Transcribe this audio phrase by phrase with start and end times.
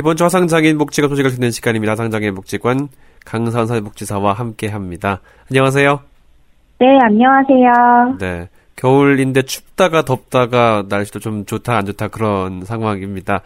[0.00, 1.92] 이번 주 화상장애인 복지가 소식을 듣는 시간입니다.
[1.92, 2.88] 화상장애인 복지관
[3.26, 5.20] 강사원 사회복지사와 함께 합니다.
[5.50, 6.00] 안녕하세요.
[6.78, 8.16] 네, 안녕하세요.
[8.18, 8.48] 네.
[8.76, 13.42] 겨울인데 춥다가 덥다가 날씨도 좀 좋다 안 좋다 그런 상황입니다.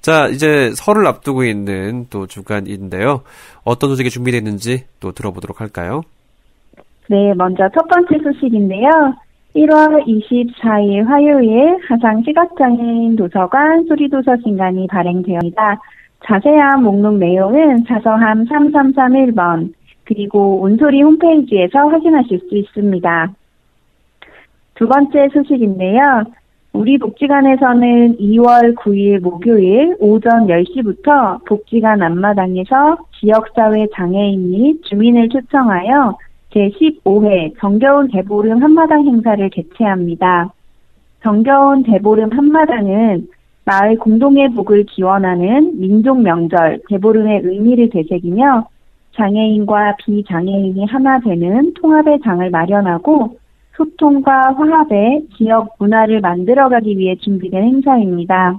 [0.00, 3.22] 자, 이제 설을 앞두고 있는 또 주간인데요.
[3.64, 6.02] 어떤 소식이 준비됐는지 또 들어보도록 할까요?
[7.08, 9.12] 네, 먼저 첫 번째 소식인데요.
[9.56, 15.80] 1월 24일 화요일 하상 시각장애인 도서관 소리도서 신간이 발행되었습니다.
[16.24, 19.72] 자세한 목록 내용은 자서함 3331번
[20.04, 23.32] 그리고 온소리 홈페이지에서 확인하실 수 있습니다.
[24.74, 26.24] 두 번째 소식인데요.
[26.74, 36.18] 우리 복지관에서는 2월 9일 목요일 오전 10시부터 복지관 앞마당에서 지역사회 장애인 및 주민을 초청하여
[36.56, 40.52] 제15회 정겨운 대보름 한마당 행사를 개최합니다.
[41.22, 43.28] 정겨운 대보름 한마당은
[43.66, 48.68] 마을 공동의 복을 기원하는 민족 명절 대보름의 의미를 되새기며
[49.16, 53.36] 장애인과 비장애인이 하나 되는 통합의 장을 마련하고
[53.76, 58.56] 소통과 화합의 지역 문화를 만들어가기 위해 준비된 행사입니다.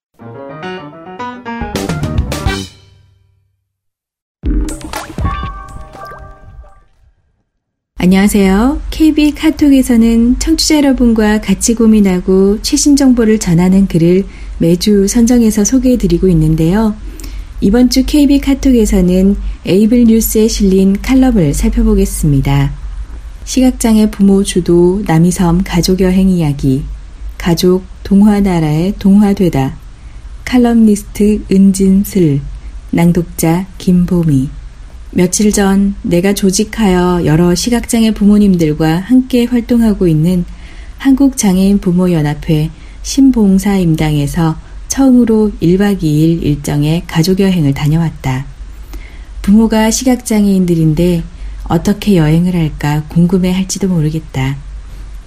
[7.96, 8.80] 안녕하세요.
[8.92, 14.24] KB 카톡에서는 청취자 여러분과 같이 고민하고 최신 정보를 전하는 글을
[14.58, 16.94] 매주 선정해서 소개해 드리고 있는데요.
[17.60, 19.34] 이번 주 KB 카톡에서는
[19.66, 22.87] 에이블 뉴스에 실린 칼럼을 살펴보겠습니다.
[23.48, 26.84] 시각장애 부모 주도 남이섬 가족여행 이야기,
[27.38, 29.74] 가족 동화나라의 동화되다,
[30.44, 32.42] 칼럼니스트 은진슬,
[32.90, 34.50] 낭독자 김보미.
[35.12, 40.44] 며칠 전 내가 조직하여 여러 시각장애 부모님들과 함께 활동하고 있는
[40.98, 42.68] 한국장애인 부모연합회
[43.00, 48.44] 신봉사 임당에서 처음으로 1박 2일 일정의 가족여행을 다녀왔다.
[49.40, 51.37] 부모가 시각장애인들인데
[51.68, 54.56] 어떻게 여행을 할까 궁금해 할지도 모르겠다.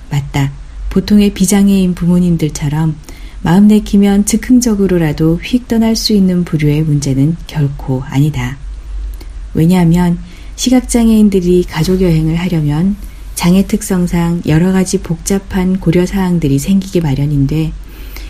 [0.10, 0.52] 맞다.
[0.90, 2.96] 보통의 비장애인 부모님들처럼
[3.44, 8.58] 마음 내키면 즉흥적으로라도 휙 떠날 수 있는 부류의 문제는 결코 아니다.
[9.54, 10.20] 왜냐하면
[10.56, 12.96] 시각장애인들이 가족여행을 하려면
[13.36, 17.72] 장애 특성상 여러 가지 복잡한 고려 사항들이 생기기 마련인데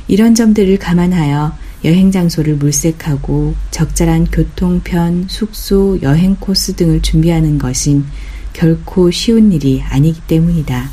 [0.07, 8.05] 이런 점들을 감안하여 여행 장소를 물색하고 적절한 교통편, 숙소, 여행 코스 등을 준비하는 것은
[8.53, 10.89] 결코 쉬운 일이 아니기 때문이다.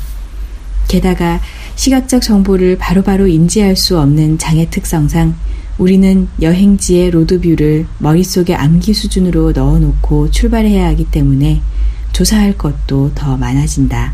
[0.87, 1.39] 게다가
[1.75, 5.35] 시각적 정보를 바로바로 바로 인지할 수 없는 장애 특성상
[5.77, 11.61] 우리는 여행지의 로드뷰를 머릿속에 암기 수준으로 넣어놓고 출발해야 하기 때문에
[12.11, 14.13] 조사할 것도 더 많아진다.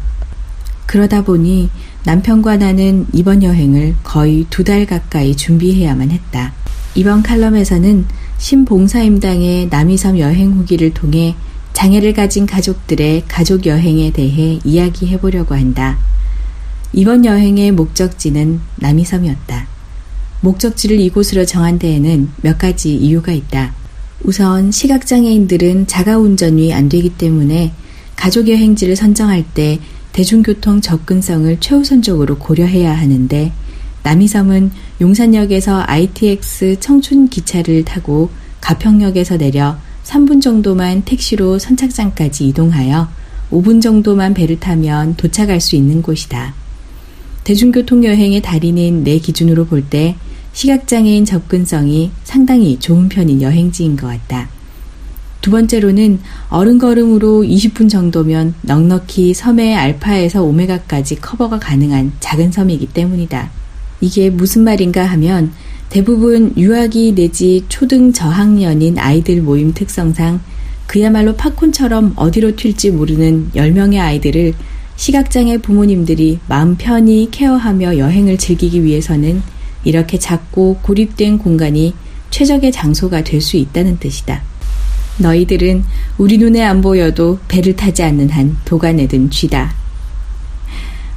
[0.86, 1.70] 그러다 보니
[2.04, 6.54] 남편과 나는 이번 여행을 거의 두 달 가까이 준비해야만 했다.
[6.98, 8.06] 이번 칼럼에서는
[8.38, 11.36] 신봉사임당의 남이섬 여행 후기를 통해
[11.74, 15.98] 장애를 가진 가족들의 가족 여행에 대해 이야기해 보려고 한다.
[16.94, 19.68] 이번 여행의 목적지는 남이섬이었다.
[20.40, 23.74] 목적지를 이곳으로 정한 데에는 몇 가지 이유가 있다.
[24.24, 27.74] 우선 시각장애인들은 자가운전이 안 되기 때문에
[28.16, 29.80] 가족 여행지를 선정할 때
[30.14, 33.52] 대중교통 접근성을 최우선적으로 고려해야 하는데
[34.06, 34.72] 남이섬은
[35.02, 38.30] 용산역에서 ITX 청춘 기차를 타고
[38.62, 43.10] 가평역에서 내려 3분 정도만 택시로 선착장까지 이동하여
[43.52, 46.54] 5분 정도만 배를 타면 도착할 수 있는 곳이다.
[47.44, 50.16] 대중교통 여행의 달인인 내 기준으로 볼 때
[50.54, 54.50] 시각장애인 접근성이 상당히 좋은 편인 여행지인 것 같다.
[55.42, 56.20] 두 번째로는
[56.50, 63.65] 어른걸음으로 20분 정도면 넉넉히 섬의 알파에서 오메가까지 커버가 가능한 작은 섬이기 때문이다.
[64.02, 65.52] 이게 무슨 말인가 하면
[65.90, 70.42] 대부분 유아기 내지 초등 저학년인 아이들 모임 특성상
[70.88, 74.54] 그야말로 팝콘처럼 어디로 튈지 모르는 10명의 아이들을
[74.96, 79.42] 시각장애 부모님들이 마음 편히 케어하며 여행을 즐기기 위해서는
[79.84, 81.94] 이렇게 작고 고립된 공간이
[82.32, 84.42] 최적의 장소가 될 수 있다는 뜻이다.
[85.18, 85.84] 너희들은
[86.18, 89.74] 우리 눈에 안 보여도 배를 타지 않는 한 도가내 든 쥐다.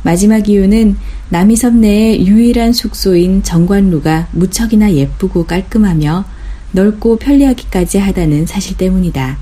[0.08, 0.96] 마지막 이유는
[1.28, 6.25] 남이섬 내의 유일한 숙소인 정관루가 무척이나 예쁘고 깔끔하며
[6.72, 9.37] 넓고 편리하기까지 하다는 사실 때문이다.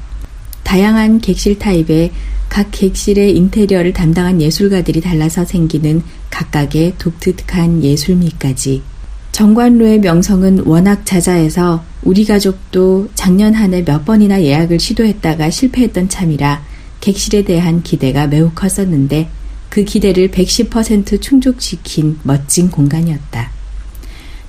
[0.65, 2.11] 다양한 객실 타입의
[2.49, 8.83] 각 객실의 인테리어를 담당한 예술가들이 달라서 생기는 각각의 독특한 예술미까지
[9.31, 16.65] 정관로의 명성은 워낙 자자해서 우리 가족도 작년 한 해 몇 번이나 예약을 시도했다가 실패했던 참이라
[17.01, 19.29] 객실에 대한 기대가 매우 컸었는데
[19.77, 23.51] 그 기대를 110% 충족시킨 멋진 공간이었다.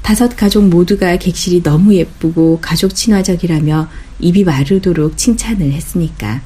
[0.01, 3.89] 다섯 가족 모두가 객실이 너무 예쁘고 가족 친화적이라며
[4.21, 6.41] 입이 마르도록 칭찬을 했으니까.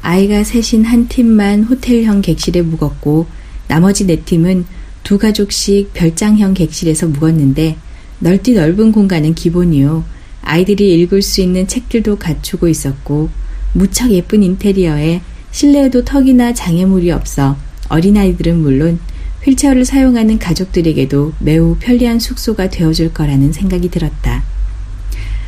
[0.00, 3.26] 아이가 셋인 한 팀만 호텔형 객실에 묵었고
[3.68, 4.64] 나머지 네 팀은
[5.02, 7.76] 두 가족씩 별장형 객실에서 묵었는데
[8.20, 10.02] 넓디 넓은 공간은 기본이요.
[10.40, 13.28] 아이들이 읽을 수 있는 책들도 갖추고 있었고
[13.74, 17.58] 무척 예쁜 인테리어에 실내에도 턱이나 장애물이 없어
[17.88, 18.98] 어린아이들은 물론
[19.44, 24.42] 휠체어를 사용하는 가족들에게도 매우 편리한 숙소가 되어줄 거라는 생각이 들었다.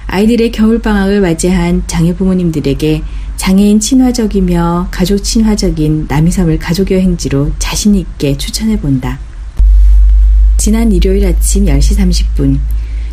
[0.07, 3.03] 아이들의 겨울방학을 맞이한 장애 부모님들에게
[3.37, 9.19] 장애인 친화적이며 가족 친화적인 남이섬을 가족여행지로 자신있게 추천해본다.
[10.57, 12.59] 지난 일요일 아침 10시 30분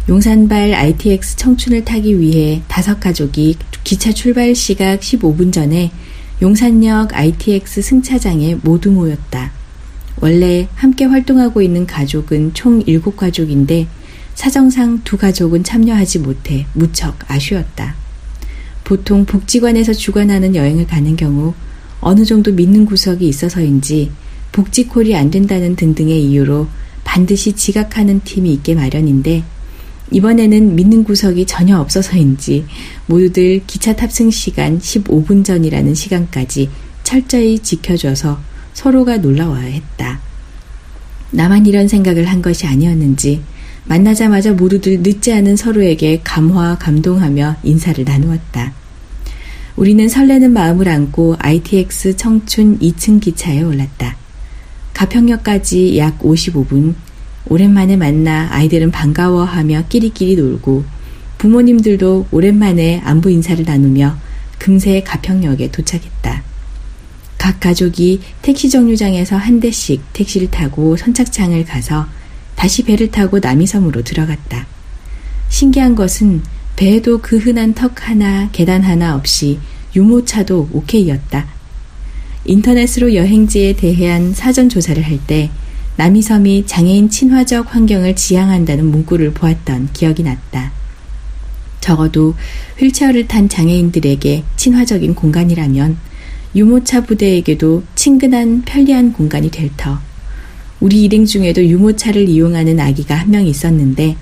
[0.10, 5.92] 용산발 ITX 청춘을 타기 위해 다섯 가족이 기차 출발 시각 15분 전에
[6.42, 9.52] 용산역 ITX 승차장에 모두 모였다.
[10.22, 13.88] 원래 함께 활동하고 있는 가족은 총 7가족인데
[14.36, 17.96] 사정상 두 가족은 참여하지 못해 무척 아쉬웠다.
[18.84, 21.54] 보통 복지관에서 주관하는 여행을 가는 경우
[22.02, 24.12] 어느 정도 믿는 구석이 있어서인지
[24.52, 26.68] 복지콜이 안 된다는 등등의 이유로
[27.04, 29.44] 반드시 지각하는 팀이 있게 마련인데
[30.12, 32.66] 이번에는 믿는 구석이 전혀 없어서인지
[33.08, 36.70] 모두들 기차 탑승 시간 15분 전이라는 시간까지
[37.04, 38.40] 철저히 지켜줘서
[38.74, 40.20] 서로가 놀라워야 했다.
[41.32, 43.42] 나만 이런 생각을 한 것이 아니었는지
[43.86, 48.74] 만나자마자 모두들 늦지 않은 서로에게 감화 감동하며 인사를 나누었다.
[49.76, 54.16] 우리는 설레는 마음을 안고 ITX 청춘 2층 기차에 올랐다.
[54.94, 56.94] 가평역까지 약 55분.
[57.48, 60.86] 오랜만에 만나 아이들은 반가워하며 끼리끼리 놀고
[61.38, 64.18] 부모님들도 오랜만에 안부 인사를 나누며
[64.60, 66.44] 금세 가평역에 도착했다.
[67.38, 72.08] 각 가족이 택시 정류장에서 한 대씩 택시를 타고 선착장을 가서
[72.56, 74.66] 다시 배를 타고 남이섬으로 들어갔다.
[75.50, 76.42] 신기한 것은
[76.78, 79.60] 배에도 그 흔한 턱 하나, 계단 하나 없이
[79.96, 81.46] 유모차도 오케이였다.
[82.46, 85.50] 인터넷으로 여행지에 대한 사전 조사를 할 때
[85.98, 90.72] 남이섬이 장애인 친화적 환경을 지향한다는 문구를 보았던 기억이 났다.
[91.82, 92.34] 적어도
[92.80, 95.98] 휠체어를 탄 장애인들에게 친화적인 공간이라면
[96.56, 100.00] 유모차 부대에게도 친근한 편리한 공간이 될 터.
[100.80, 104.16] 우리 일행 중에도 유모차를 이용하는 아기가 한 명 있었는데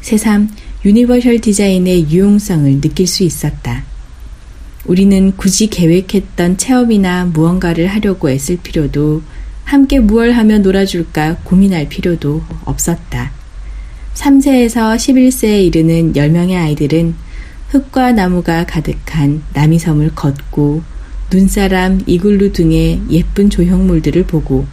[0.00, 0.48] 새삼
[0.84, 3.84] universal 디자인의 유용성을 느낄 수 있었다.
[4.84, 9.22] 우리는 굳이 계획했던 체험이나 무언가를 하려고 애쓸 필요도
[9.66, 13.32] 함께 무얼 하며 놀아줄까 고민할 필요도 없었다.
[14.14, 17.16] 3세에서 11세에 이르는 10명의 아이들은
[17.70, 20.82] 흙과 나무가 가득한 남이섬을 걷고
[21.32, 24.66] 눈사람, 이글루 등의 예쁜 조형물들을 보고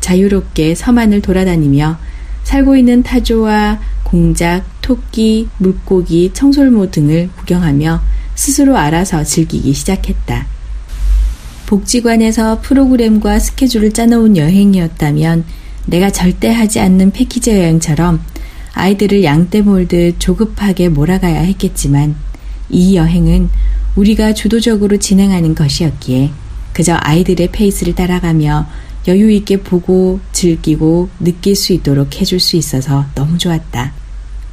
[0.00, 1.96] 자유롭게 섬 안을 돌아다니며
[2.42, 8.02] 살고 있는 타조와 공작, 토끼, 물고기, 청솔모 등을 구경하며
[8.34, 10.53] 스스로 알아서 즐기기 시작했다.
[11.66, 15.44] 복지관에서 프로그램과 스케줄을 짜놓은 여행이었다면
[15.86, 18.20] 내가 절대 하지 않는 패키지 여행처럼
[18.74, 22.16] 아이들을 양떼 몰듯 조급하게 몰아가야 했겠지만
[22.70, 23.48] 이 여행은
[23.96, 26.30] 우리가 주도적으로 진행하는 것이었기에
[26.72, 28.66] 그저 아이들의 페이스를 따라가며
[29.06, 33.92] 여유 있게 보고 즐기고 느낄 수 있도록 해줄 수 있어서 너무 좋았다.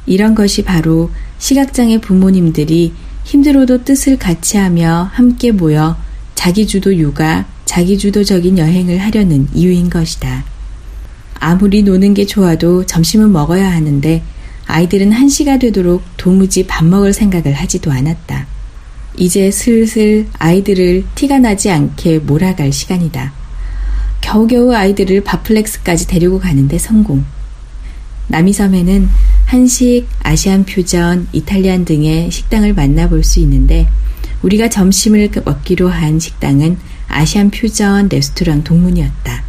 [0.06, 2.92] 이런 것이 바로 시각장애 부모님들이
[3.24, 5.96] 힘들어도 뜻을 같이 하며 함께 모여
[6.42, 10.44] 자기주도 육아, 자기주도적인 여행을 하려는 이유인 것이다.
[11.38, 14.24] 아무리 노는 게 좋아도 점심은 먹어야 하는데
[14.66, 18.48] 아이들은 한시가 되도록 도무지 밥 먹을 생각을 하지도 않았다.
[19.16, 23.32] 이제 슬슬 아이들을 티가 나지 않게 몰아갈 시간이다.
[24.20, 27.24] 겨우겨우 아이들을 바플렉스까지 데리고 가는데 성공.
[28.26, 29.08] 남이섬에는
[29.44, 33.86] 한식, 아시안 퓨전, 이탈리안 등의 식당을 만나볼 수 있는데
[34.42, 36.76] 우리가 점심을 먹기로 한 식당은
[37.08, 39.44] 아시안 퓨전 레스토랑 동문이었다.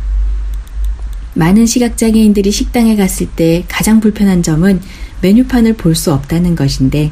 [1.36, 4.82] 많은 시각장애인들이 식당에 갔을 때 가장 불편한 점은
[5.22, 7.12] 메뉴판을 볼 수 없다는 것인데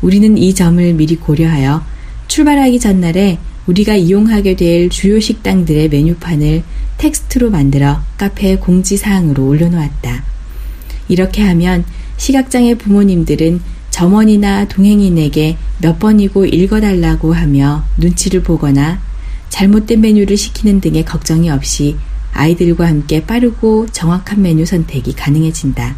[0.00, 1.84] 우리는 이 점을 미리 고려하여
[2.28, 6.62] 출발하기 전날에 우리가 이용하게 될 주요 식당들의 메뉴판을
[6.96, 10.24] 텍스트로 만들어 카페 공지사항으로 올려놓았다.
[11.08, 11.84] 이렇게 하면
[12.16, 13.60] 시각장애 부모님들은
[13.98, 19.00] 점원이나 동행인에게 몇 번이고 읽어달라고 하며 눈치를 보거나
[19.48, 21.96] 잘못된 메뉴를 시키는 등의 걱정이 없이
[22.32, 25.96] 아이들과 함께 빠르고 정확한 메뉴 선택이 가능해진다.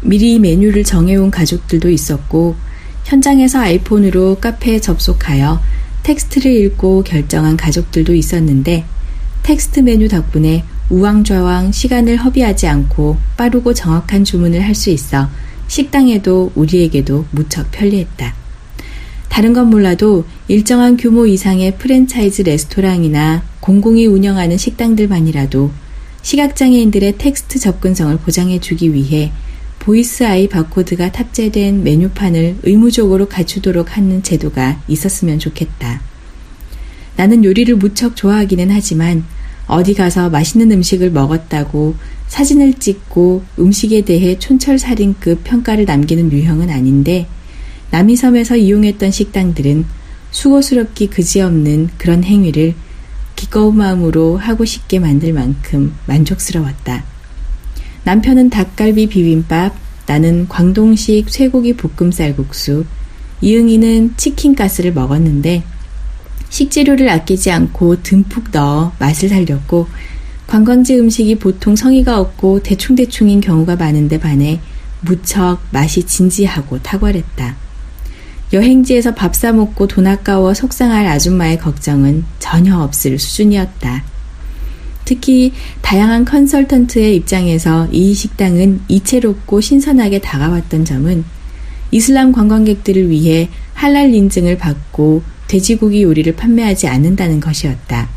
[0.00, 2.56] 미리 메뉴를 정해온 가족들도 있었고
[3.04, 5.60] 현장에서 아이폰으로 카페에 접속하여
[6.02, 8.86] 텍스트를 읽고 결정한 가족들도 있었는데
[9.42, 15.28] 텍스트 메뉴 덕분에 우왕좌왕 시간을 허비하지 않고 빠르고 정확한 주문을 할 수 있어
[15.68, 18.34] 식당에도 우리에게도 무척 편리했다.
[19.28, 25.70] 다른 건 몰라도 일정한 규모 이상의 프랜차이즈 레스토랑이나 공공이 운영하는 식당들만이라도
[26.22, 29.30] 시각장애인들의 텍스트 접근성을 보장해 주기 위해
[29.78, 36.00] 보이스 아이 바코드가 탑재된 메뉴판을 의무적으로 갖추도록 하는 제도가 있었으면 좋겠다.
[37.16, 39.24] 나는 요리를 무척 좋아하기는 하지만
[39.66, 41.94] 어디 가서 맛있는 음식을 먹었다고
[42.28, 47.26] 사진을 찍고 음식에 대해 촌철살인급 평가를 남기는 유형은 아닌데
[47.90, 49.84] 남이섬에서 이용했던 식당들은
[50.30, 52.74] 수고스럽기 그지없는 그런 행위를
[53.36, 57.04] 기꺼운 마음으로 하고 싶게 만들 만큼 만족스러웠다.
[58.04, 59.74] 남편은 닭갈비 비빔밥,
[60.06, 62.84] 나는 광동식 쇠고기 볶음 쌀국수,
[63.40, 65.62] 이응이는 치킨 가스를 먹었는데
[66.48, 69.88] 식재료를 아끼지 않고 듬뿍 넣어 맛을 살렸고
[70.46, 74.60] 관광지 음식이 보통 성의가 없고 대충대충인 경우가 많은데 반해
[75.00, 77.56] 무척 맛이 진지하고 탁월했다.
[78.52, 84.04] 여행지에서 밥 사 먹고 돈 아까워 속상할 아줌마의 걱정은 전혀 없을 수준이었다.
[85.04, 91.24] 특히 다양한 컨설턴트의 입장에서 이 식당은 이채롭고 신선하게 다가왔던 점은
[91.90, 98.15] 이슬람 관광객들을 위해 할랄 인증을 받고 돼지고기 요리를 판매하지 않는다는 것이었다.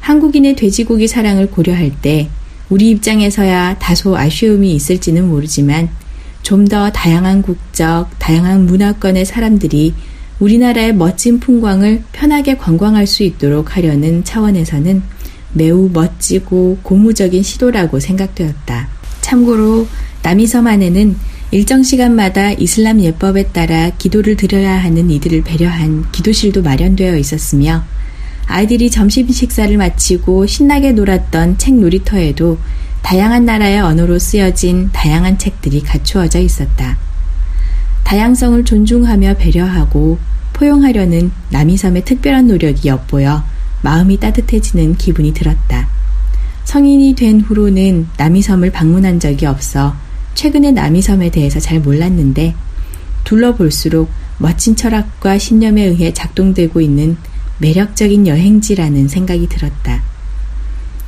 [0.00, 2.28] 한국인의 돼지고기 사랑을 고려할 때
[2.68, 5.88] 우리 입장에서야 다소 아쉬움이 있을지는 모르지만
[6.42, 9.94] 좀 더 다양한 국적, 다양한 문화권의 사람들이
[10.38, 15.02] 우리나라의 멋진 풍광을 편하게 관광할 수 있도록 하려는 차원에서는
[15.52, 18.88] 매우 멋지고 고무적인 시도라고 생각되었다.
[19.20, 19.86] 참고로
[20.22, 21.16] 남이섬 안에는
[21.50, 27.84] 일정 시간마다 이슬람 예법에 따라 기도를 드려야 하는 이들을 배려한 기도실도 마련되어 있었으며
[28.50, 32.58] 아이들이 점심 식사를 마치고 신나게 놀았던 책 놀이터에도
[33.02, 36.98] 다양한 나라의 언어로 쓰여진 다양한 책들이 갖추어져 있었다.
[38.02, 40.18] 다양성을 존중하며 배려하고
[40.52, 43.44] 포용하려는 남이섬의 특별한 노력이 엿보여
[43.82, 45.88] 마음이 따뜻해지는 기분이 들었다.
[46.64, 49.94] 성인이 된 후로는 남이섬을 방문한 적이 없어
[50.34, 52.54] 최근에 남이섬에 대해서 잘 몰랐는데
[53.24, 57.16] 둘러볼수록 멋진 철학과 신념에 의해 작동되고 있는
[57.60, 60.02] 매력적인 여행지라는 생각이 들었다.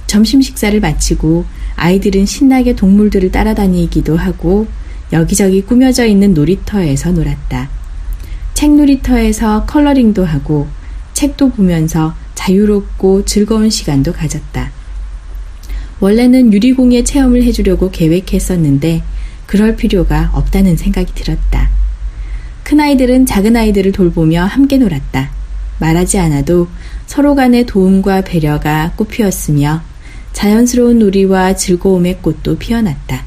[0.06, 1.44] 점심 식사를 마치고
[1.76, 4.66] 아이들은 신나게 동물들을 따라다니기도 하고
[5.12, 7.70] 여기저기 꾸며져 있는 놀이터에서 놀았다.
[8.54, 10.68] 책 놀이터에서 컬러링도 하고
[11.14, 14.70] 책도 보면서 자유롭고 즐거운 시간도 가졌다.
[16.00, 19.02] 원래는 유리공예 체험을 해주려고 계획했었는데
[19.46, 21.70] 그럴 필요가 없다는 생각이 들었다.
[22.64, 25.41] 큰아이들은 작은아이들을 돌보며 함께 놀았다.
[25.82, 26.68] 말하지 않아도
[27.06, 29.82] 서로 간의 도움과 배려가 꽃피었으며
[30.32, 33.24] 자연스러운 놀이와 즐거움의 꽃도 피어났다.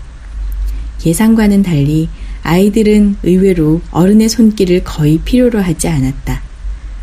[1.06, 2.08] 예상과는 달리
[2.44, 6.42] 아이들은 의외로 어른의 손길을 거의 필요로 하지 않았다.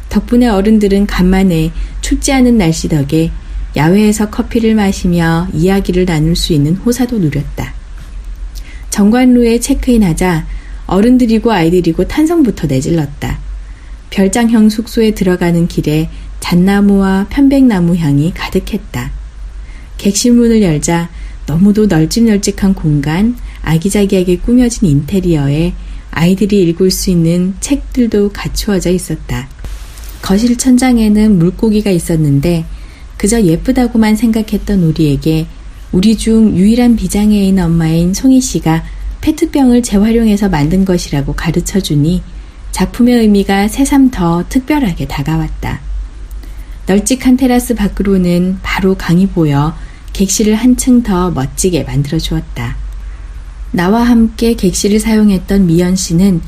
[0.09, 3.31] 덕분에 어른들은 간만에 춥지 않은 날씨 덕에
[3.77, 7.75] 야외에서 커피를 마시며 이야기를 나눌 수 있는 호사도 누렸다.
[8.91, 10.47] 정관루에 체크인하자
[10.87, 13.52] 어른들이고 아이들이고 탄성부터 내질렀다.
[14.13, 19.11] 별장형 숙소에 들어가는 길에 잣나무와 편백나무 향이 가득했다.
[19.97, 21.09] 객실문을 열자
[21.47, 25.73] 너무도 널찍널찍한 공간, 아기자기하게 꾸며진 인테리어에
[26.11, 29.49] 아이들이 읽을 수 있는 책들도 갖추어져 있었다.
[30.21, 32.67] 거실 천장에는 물고기가 있었는데
[33.17, 35.47] 그저 예쁘다고만 생각했던 우리에게
[35.91, 38.85] 우리 중 유일한 비장애인 엄마인 송이 씨가
[39.23, 42.23] 페트병을 재활용해서 만든 것이라고 가르쳐 주니
[42.73, 45.81] 작품의 의미가 새삼 더 특별하게 다가왔다.
[46.87, 49.77] 널찍한 테라스 밖으로는 바로 강이 보여
[50.13, 52.77] 객실을 한층 더 멋지게 만들어 주었다.
[53.71, 56.41] 나와 함께 객실을 사용했던 미연 씨는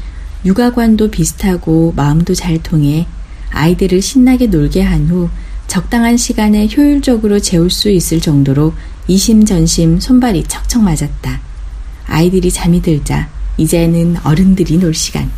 [0.44, 3.06] 육아관도 비슷하고 마음도 잘 통해
[3.50, 5.30] 아이들을 신나게 놀게 한 후
[5.66, 8.74] 적당한 시간에 효율적으로 재울 수 있을 정도로
[9.08, 11.40] 이심전심 손발이 척척 맞았다.
[12.06, 15.30] 아이들이 잠이 들자 이제는 어른들이 놀 시간.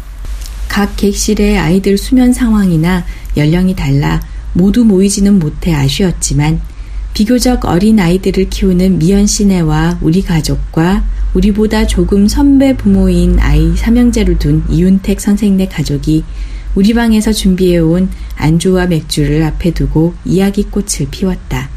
[0.68, 3.04] 각 객실의 아이들 수면 상황이나
[3.37, 4.20] 연령이 달라
[4.52, 6.61] 모두 모이지는 못해 아쉬웠지만
[7.14, 11.04] 비교적 어린 아이들을 키우는 미연 씨네와 우리 가족과
[11.35, 16.25] 우리보다 조금 선배 부모인 아이 삼형제를 둔 이윤택 선생네 가족이
[16.75, 21.70] 우리 방에서 준비해온 안주와 맥주를 앞에 두고 이야기꽃을 피웠다.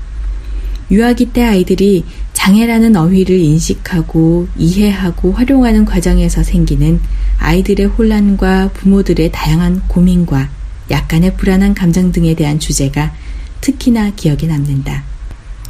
[0.92, 2.04] 유아기 때 아이들이
[2.34, 7.00] 장애라는 어휘를 인식하고 이해하고 활용하는 과정에서 생기는
[7.40, 10.50] 아이들의 혼란과 부모들의 다양한 고민과
[10.92, 13.14] 약간의 불안한 감정 등에 대한 주제가
[13.62, 15.04] 특히나 기억에 남는다.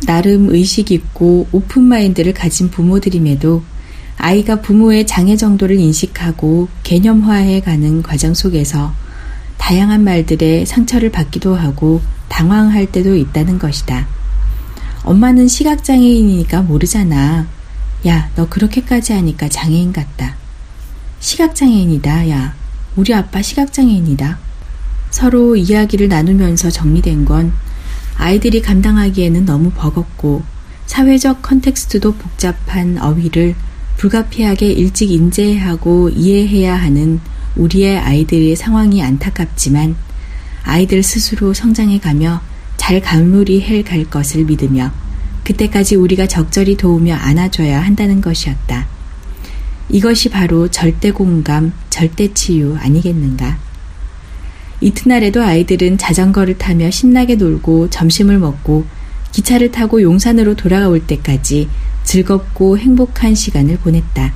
[0.06, 3.64] 나름 의식 있고 오픈 마인드를 가진 부모들임에도
[4.18, 8.94] 아이가 부모의 장애 정도를 인식하고 개념화해 가는 과정 속에서
[9.58, 14.08] 다양한 말들에 상처를 받기도 하고 당황할 때도 있다는 것이다.
[15.04, 17.48] 엄마는 시각장애인이니까 모르잖아.
[18.08, 20.39] 야, 너 그렇게까지 하니까 장애인 같다.
[21.20, 22.56] 시각장애인이다, 야.
[22.96, 24.40] 우리 아빠 시각장애인이다.
[25.12, 27.52] 서로 이야기를 나누면서 정리된 건
[28.18, 30.44] 아이들이 감당하기에는 너무 버겁고
[30.86, 33.56] 사회적 컨텍스트도 복잡한 어휘를
[33.98, 37.20] 불가피하게 일찍 인재하고 이해해야 하는
[37.56, 39.96] 우리의 아이들의 상황이 안타깝지만
[40.64, 42.42] 아이들 스스로 성장해 가며
[42.78, 44.92] 잘 감물이 해갈 것을 믿으며
[45.44, 48.99] 그때까지 우리가 적절히 도우며 안아줘야 한다는 것이었다.
[49.90, 53.58] 이것이 바로 절대 공감, 절대 치유 아니겠는가?
[54.82, 58.86] 이튿날에도 아이들은 자전거를 타며 신나게 놀고 점심을 먹고
[59.32, 61.68] 기차를 타고 용산으로 돌아올 때까지
[62.04, 64.34] 즐겁고 행복한 시간을 보냈다.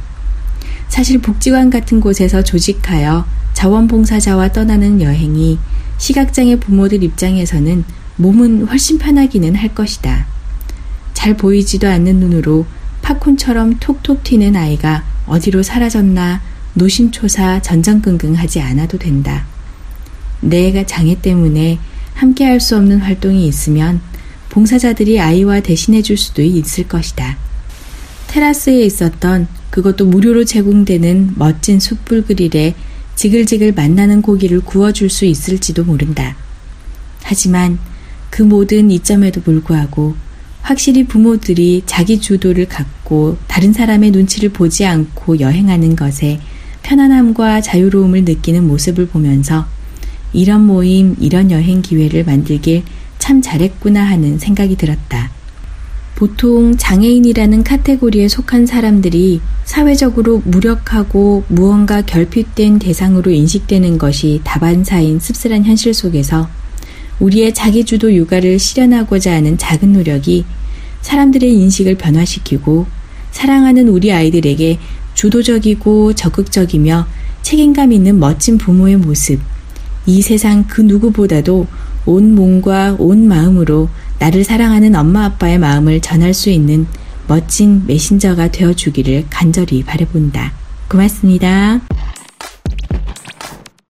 [0.89, 5.59] 사실 복지관 같은 곳에서 조직하여 자원봉사자와 떠나는 여행이
[5.97, 7.83] 시각장애 부모들 입장에서는
[8.17, 10.25] 몸은 훨씬 편하기는 할 것이다.
[11.13, 12.65] 잘 보이지도 않는 눈으로
[13.01, 16.41] 팝콘처럼 톡톡 튀는 아이가 어디로 사라졌나
[16.73, 19.45] 노심초사 전전긍긍하지 않아도 된다.
[20.41, 21.79] 내가 장애 때문에
[22.13, 24.01] 함께 할 수 없는 활동이 있으면
[24.49, 27.37] 봉사자들이 아이와 대신해 줄 수도 있을 것이다.
[28.27, 32.75] 테라스에 있었던 그것도 무료로 제공되는 멋진 숯불 그릴에
[33.15, 36.35] 지글지글 만나는 고기를 구워줄 수 있을지도 모른다.
[37.23, 37.79] 하지만
[38.29, 40.15] 그 모든 이점에도 불구하고
[40.63, 46.39] 확실히 부모들이 자기 주도를 갖고 다른 사람의 눈치를 보지 않고 여행하는 것에
[46.83, 49.65] 편안함과 자유로움을 느끼는 모습을 보면서
[50.31, 52.83] 이런 모임, 이런 여행 기회를 만들길
[53.19, 55.31] 참 잘했구나 하는 생각이 들었다.
[56.15, 65.93] 보통 장애인이라는 카테고리에 속한 사람들이 사회적으로 무력하고 무언가 결핍된 대상으로 인식되는 것이 다반사인 씁쓸한 현실
[65.93, 66.47] 속에서
[67.19, 70.45] 우리의 자기주도 육아를 실현하고자 하는 작은 노력이
[71.01, 72.85] 사람들의 인식을 변화시키고
[73.31, 74.79] 사랑하는 우리 아이들에게
[75.13, 77.07] 주도적이고 적극적이며
[77.41, 79.39] 책임감 있는 멋진 부모의 모습,
[80.05, 81.67] 이 세상 그 누구보다도
[82.05, 86.87] 온 몸과 온 마음으로 나를 사랑하는 엄마 아빠의 마음을 전할 수 있는
[87.27, 90.53] 멋진 메신저가 되어 주기를 간절히 바라본다.
[90.89, 91.81] 고맙습니다.